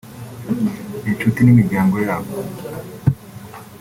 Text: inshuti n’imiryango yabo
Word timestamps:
inshuti 1.09 1.39
n’imiryango 1.41 1.95
yabo 2.07 2.31